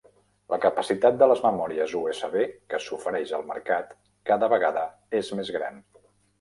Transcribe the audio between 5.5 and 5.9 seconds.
gran.